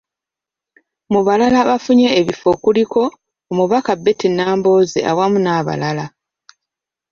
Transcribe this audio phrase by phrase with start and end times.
[1.11, 3.01] Mu balala abafunye ebifo kuliko;
[3.51, 6.05] omubaka Betty Nambooze awamu n’abalala.